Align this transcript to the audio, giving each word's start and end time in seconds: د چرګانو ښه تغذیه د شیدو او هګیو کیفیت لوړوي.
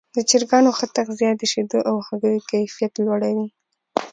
د 0.15 0.17
چرګانو 0.29 0.71
ښه 0.77 0.85
تغذیه 0.97 1.31
د 1.37 1.43
شیدو 1.51 1.79
او 1.89 1.95
هګیو 2.07 2.45
کیفیت 2.51 2.93
لوړوي. 3.05 3.47